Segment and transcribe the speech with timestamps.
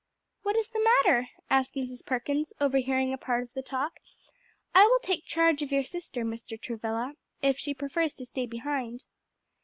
[0.41, 2.03] "What is the matter?" asked Mrs.
[2.03, 3.99] Perkins, overhearing a part of the talk.
[4.73, 6.59] "I will take charge of your sister, Mr.
[6.59, 9.05] Travilla, if she prefers to stay behind."